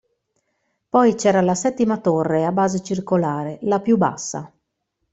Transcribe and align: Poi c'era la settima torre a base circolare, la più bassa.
Poi 0.89 1.13
c'era 1.13 1.41
la 1.41 1.53
settima 1.53 1.99
torre 1.99 2.43
a 2.43 2.51
base 2.51 2.81
circolare, 2.81 3.59
la 3.61 3.79
più 3.81 3.97
bassa. 3.97 4.51